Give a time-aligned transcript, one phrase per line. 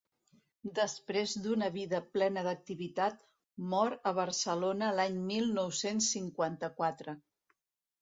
[0.77, 3.21] Després d'una vida plena d'activitat,
[3.75, 7.21] mor a Barcelona l'any mil nou-cents cinquanta-quatre.